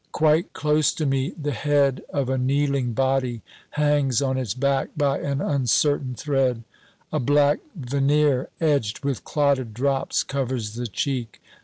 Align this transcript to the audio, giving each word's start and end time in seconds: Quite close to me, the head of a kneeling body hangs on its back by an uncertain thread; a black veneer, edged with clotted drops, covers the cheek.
Quite 0.13 0.53
close 0.53 0.93
to 0.93 1.05
me, 1.05 1.31
the 1.39 1.51
head 1.51 2.01
of 2.11 2.27
a 2.27 2.35
kneeling 2.35 2.93
body 2.93 3.43
hangs 3.77 4.19
on 4.19 4.35
its 4.35 4.55
back 4.55 4.89
by 4.97 5.19
an 5.19 5.41
uncertain 5.41 6.15
thread; 6.15 6.63
a 7.13 7.19
black 7.19 7.59
veneer, 7.75 8.49
edged 8.59 9.03
with 9.05 9.23
clotted 9.23 9.75
drops, 9.75 10.23
covers 10.23 10.73
the 10.73 10.87
cheek. 10.87 11.39